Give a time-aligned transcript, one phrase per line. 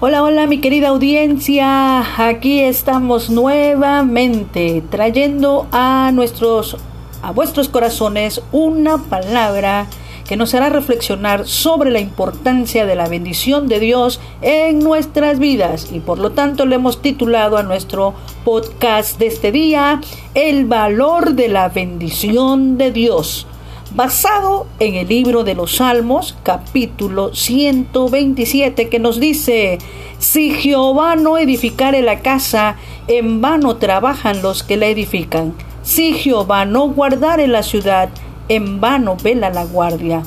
[0.00, 6.76] Hola, hola mi querida audiencia, aquí estamos nuevamente trayendo a nuestros
[7.20, 9.88] a vuestros corazones una palabra
[10.24, 15.88] que nos hará reflexionar sobre la importancia de la bendición de Dios en nuestras vidas.
[15.90, 20.00] Y por lo tanto le hemos titulado a nuestro podcast de este día
[20.34, 23.48] El valor de la bendición de Dios
[23.94, 29.78] basado en el libro de los Salmos, capítulo 127, que nos dice,
[30.18, 35.54] si Jehová no edificare la casa, en vano trabajan los que la edifican.
[35.82, 38.10] Si Jehová no guardare la ciudad,
[38.48, 40.22] en vano vela la guardia.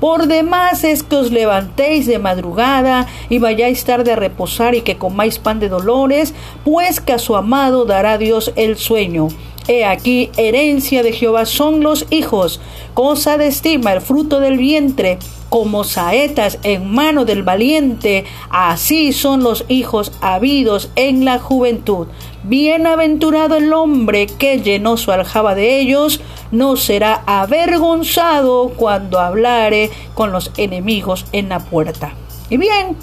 [0.00, 4.98] Por demás es que os levantéis de madrugada y vayáis tarde a reposar y que
[4.98, 9.28] comáis pan de dolores, pues que a su amado dará Dios el sueño.
[9.66, 12.60] He aquí, herencia de Jehová son los hijos,
[12.92, 15.18] cosa de estima el fruto del vientre,
[15.48, 22.08] como saetas en mano del valiente, así son los hijos habidos en la juventud.
[22.42, 30.30] Bienaventurado el hombre que llenó su aljaba de ellos, no será avergonzado cuando hablare con
[30.30, 32.12] los enemigos en la puerta.
[32.50, 32.96] Y bien,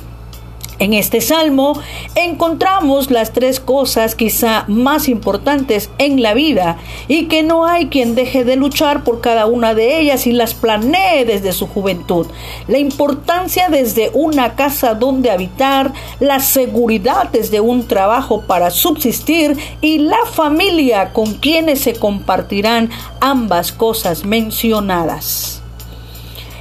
[0.82, 1.80] en este salmo
[2.16, 8.16] encontramos las tres cosas quizá más importantes en la vida y que no hay quien
[8.16, 12.26] deje de luchar por cada una de ellas y las planee desde su juventud.
[12.68, 20.00] La importancia desde una casa donde habitar, la seguridad desde un trabajo para subsistir y
[20.00, 25.61] la familia con quienes se compartirán ambas cosas mencionadas.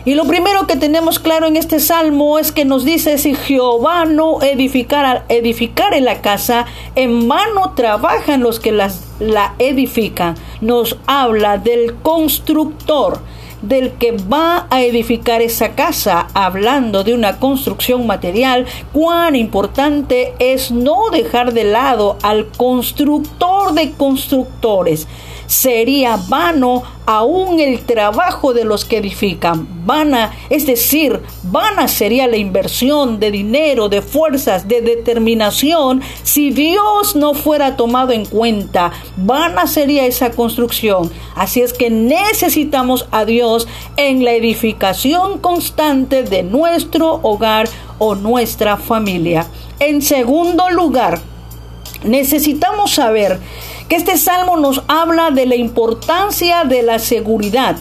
[0.05, 4.07] Y lo primero que tenemos claro en este salmo es que nos dice, si Jehová
[4.07, 10.37] no edificara, edificar la casa, en vano trabajan los que las, la edifican.
[10.63, 13.21] Nos habla del constructor,
[13.61, 20.71] del que va a edificar esa casa, hablando de una construcción material, cuán importante es
[20.71, 25.07] no dejar de lado al constructor de constructores
[25.51, 29.67] sería vano aún el trabajo de los que edifican.
[29.85, 37.17] Vana, es decir, vana sería la inversión de dinero, de fuerzas, de determinación, si Dios
[37.17, 38.93] no fuera tomado en cuenta.
[39.17, 41.11] Vana sería esa construcción.
[41.35, 43.67] Así es que necesitamos a Dios
[43.97, 47.69] en la edificación constante de nuestro hogar
[47.99, 49.49] o nuestra familia.
[49.81, 51.21] En segundo lugar,
[52.05, 53.41] necesitamos saber
[53.91, 57.77] que este salmo nos habla de la importancia de la seguridad,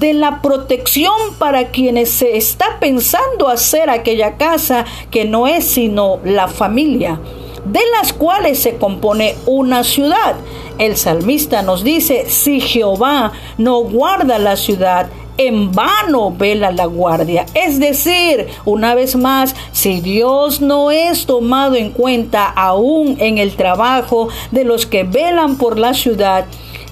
[0.00, 6.18] de la protección para quienes se está pensando hacer aquella casa que no es sino
[6.24, 7.20] la familia,
[7.66, 10.34] de las cuales se compone una ciudad.
[10.78, 15.06] El salmista nos dice, si Jehová no guarda la ciudad,
[15.38, 17.46] en vano vela la guardia.
[17.54, 23.56] Es decir, una vez más, si Dios no es tomado en cuenta aún en el
[23.56, 26.46] trabajo de los que velan por la ciudad,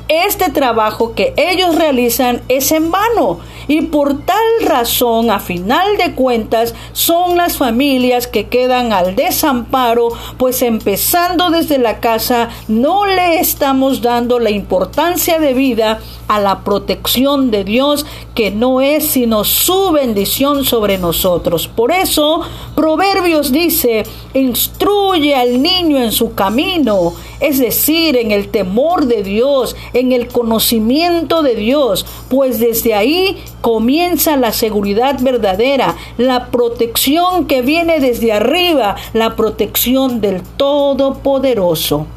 [0.08, 3.41] este trabajo que ellos realizan es en vano
[3.72, 10.09] y por tal razón a final de cuentas son las familias que quedan al desamparo
[10.37, 16.65] pues empezando desde la casa no le estamos dando la importancia de vida a la
[16.65, 21.69] protección de Dios que no es sino su bendición sobre nosotros.
[21.69, 22.43] Por eso
[22.82, 24.03] Proverbios dice,
[24.34, 30.26] instruye al niño en su camino, es decir, en el temor de Dios, en el
[30.26, 38.32] conocimiento de Dios, pues desde ahí comienza la seguridad verdadera, la protección que viene desde
[38.32, 42.09] arriba, la protección del Todopoderoso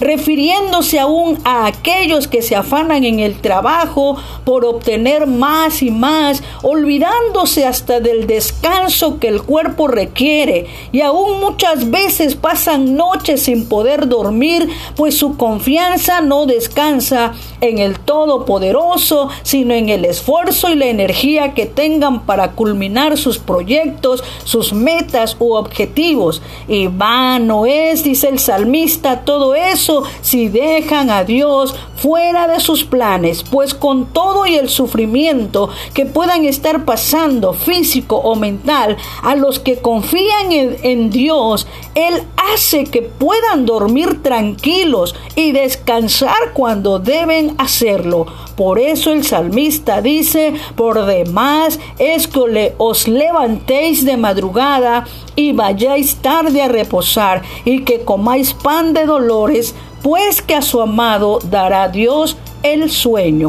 [0.00, 6.42] refiriéndose aún a aquellos que se afanan en el trabajo por obtener más y más,
[6.62, 13.68] olvidándose hasta del descanso que el cuerpo requiere y aún muchas veces pasan noches sin
[13.68, 20.74] poder dormir, pues su confianza no descansa en el Todopoderoso, sino en el esfuerzo y
[20.74, 26.42] la energía que tengan para culminar sus proyectos, sus metas u objetivos.
[26.68, 32.84] Y vano es, dice el salmista, todo eso si dejan a Dios fuera de sus
[32.84, 39.34] planes, pues con todo y el sufrimiento que puedan estar pasando físico o mental, a
[39.34, 47.54] los que confían en, Dios, Él hace que puedan dormir tranquilos y descansar cuando deben
[47.56, 48.26] hacerlo.
[48.56, 55.06] Por eso el salmista dice, por demás es que os levantéis de madrugada
[55.36, 60.80] y vayáis tarde a reposar y que comáis pan de dolores, pues que a su
[60.80, 63.48] amado dará Dios el sueño.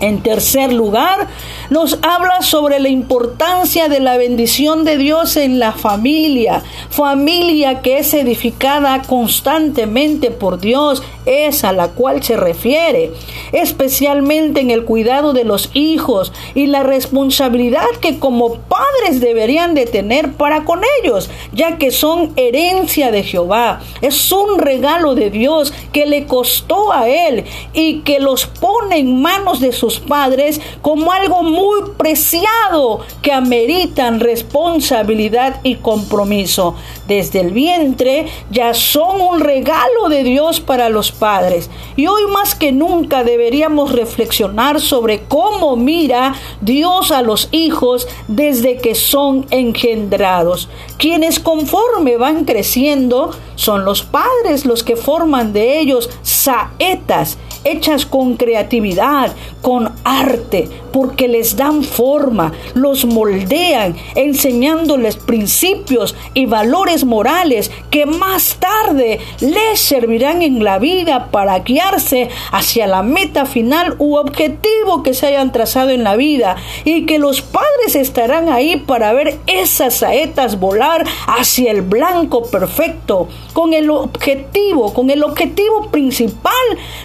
[0.00, 1.26] En tercer lugar,
[1.70, 7.98] nos habla sobre la importancia de la bendición de Dios en la familia, familia que
[7.98, 13.12] es edificada constantemente por Dios, es a la cual se refiere,
[13.52, 19.84] especialmente en el cuidado de los hijos y la responsabilidad que como padres deberían de
[19.84, 23.80] tener para con ellos, ya que son herencia de Jehová.
[24.00, 27.44] Es un regalo de Dios que le costó a él
[27.74, 31.57] y que los pone en manos de sus padres como algo muy
[31.96, 36.74] preciado que ameritan responsabilidad y compromiso.
[37.06, 41.70] Desde el vientre ya son un regalo de Dios para los padres.
[41.96, 48.78] Y hoy más que nunca deberíamos reflexionar sobre cómo mira Dios a los hijos desde
[48.78, 50.68] que son engendrados.
[50.98, 58.36] Quienes conforme van creciendo son los padres los que forman de ellos saetas hechas con
[58.36, 68.06] creatividad, con arte, porque les dan forma, los moldean, enseñándoles principios y valores morales que
[68.06, 75.02] más tarde les servirán en la vida para guiarse hacia la meta final u objetivo
[75.02, 79.38] que se hayan trazado en la vida y que los padres estarán ahí para ver
[79.46, 86.52] esas saetas volar hacia el blanco perfecto con el objetivo, con el objetivo principal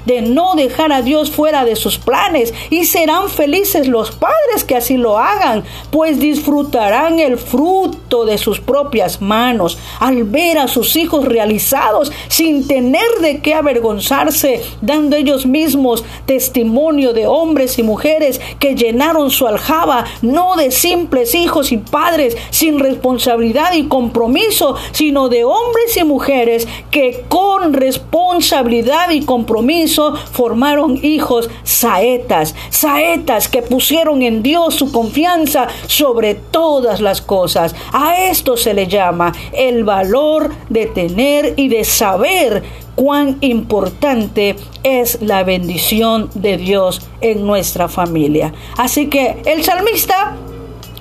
[0.06, 4.76] de no dejar a Dios fuera de sus planes y serán felices los padres que
[4.76, 10.98] así lo hagan, pues disfrutarán el fruto de sus propias manos al ver a sus
[10.98, 18.42] hijos realizados sin tener de qué avergonzarse, dando ellos mismos testimonio de hombres y mujeres
[18.60, 25.30] que llenaron su aljaba, no de simples hijos y padres sin responsabilidad y compromiso, sino
[25.30, 34.22] de hombres y mujeres que con responsabilidad y compromiso formaron hijos saetas, saetas que pusieron
[34.22, 37.76] en Dios su confianza sobre todas las cosas.
[37.94, 42.64] A esto se le llama el valor de tener y de saber
[42.96, 48.54] cuán importante es la bendición de Dios en nuestra familia.
[48.78, 50.36] Así que el salmista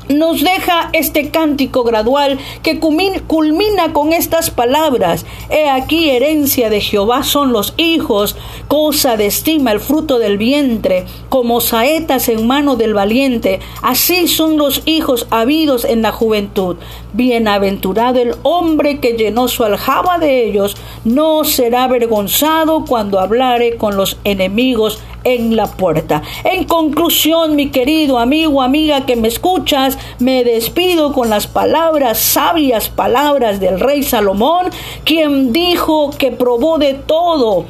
[0.09, 5.25] nos deja este cántico gradual que culmina con estas palabras.
[5.51, 8.37] He aquí herencia de Jehová son los hijos,
[8.69, 14.57] cosa de estima el fruto del vientre, como saetas en mano del valiente, así son
[14.57, 16.77] los hijos habidos en la juventud.
[17.13, 23.97] Bienaventurado el hombre que llenó su aljaba de ellos, no será avergonzado cuando hablare con
[23.97, 26.23] los enemigos en la puerta.
[26.45, 32.89] En conclusión, mi querido amigo, amiga que me escuchas, me despido con las palabras, sabias
[32.89, 34.67] palabras del rey Salomón,
[35.05, 37.67] quien dijo que probó de todo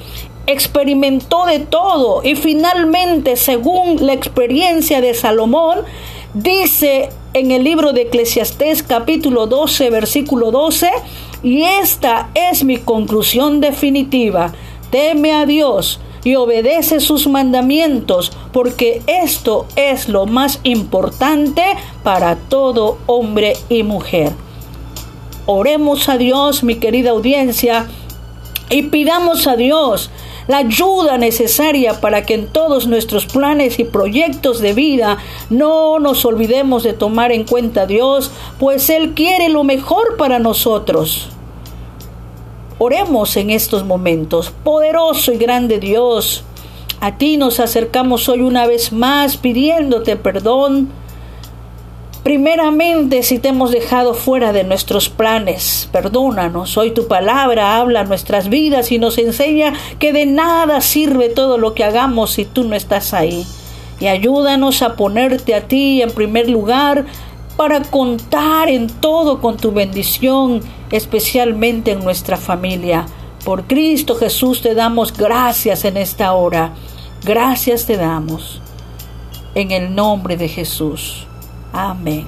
[0.47, 5.79] experimentó de todo y finalmente, según la experiencia de Salomón,
[6.35, 10.91] dice en el libro de Eclesiastés capítulo 12 versículo 12,
[11.43, 14.53] y esta es mi conclusión definitiva,
[14.91, 21.63] teme a Dios y obedece sus mandamientos, porque esto es lo más importante
[22.03, 24.33] para todo hombre y mujer.
[25.47, 27.89] Oremos a Dios, mi querida audiencia,
[28.71, 30.11] y pidamos a Dios
[30.49, 35.19] la ayuda necesaria para que en todos nuestros planes y proyectos de vida
[35.51, 40.39] no nos olvidemos de tomar en cuenta a Dios, pues Él quiere lo mejor para
[40.39, 41.29] nosotros.
[42.85, 44.53] Oremos en estos momentos.
[44.65, 46.43] Poderoso y grande Dios,
[46.99, 50.91] a ti nos acercamos hoy una vez más pidiéndote perdón.
[52.25, 56.77] Primeramente, si te hemos dejado fuera de nuestros planes, perdónanos.
[56.77, 61.75] Hoy tu palabra habla nuestras vidas y nos enseña que de nada sirve todo lo
[61.75, 63.47] que hagamos si tú no estás ahí.
[64.01, 67.07] Y ayúdanos a ponerte a ti en primer lugar
[67.57, 73.07] para contar en todo con tu bendición especialmente en nuestra familia.
[73.45, 76.73] Por Cristo Jesús te damos gracias en esta hora.
[77.25, 78.61] Gracias te damos.
[79.55, 81.27] En el nombre de Jesús.
[81.73, 82.27] Amén.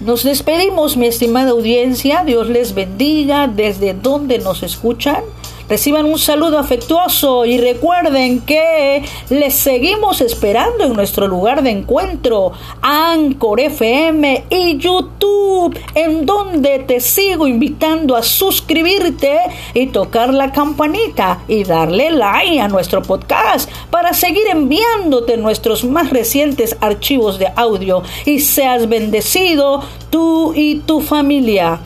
[0.00, 2.22] Nos despedimos, mi estimada audiencia.
[2.24, 5.24] Dios les bendiga desde donde nos escuchan.
[5.68, 12.52] Reciban un saludo afectuoso y recuerden que les seguimos esperando en nuestro lugar de encuentro,
[12.82, 19.40] Anchor FM y YouTube, en donde te sigo invitando a suscribirte
[19.74, 26.10] y tocar la campanita y darle like a nuestro podcast para seguir enviándote nuestros más
[26.10, 31.80] recientes archivos de audio y seas bendecido tú y tu familia.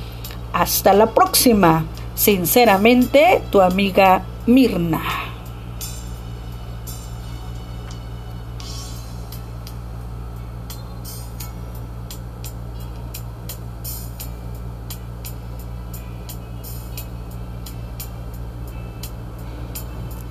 [0.53, 1.87] Hasta la próxima.
[2.21, 5.30] Sinceramente, tu amiga Mirna.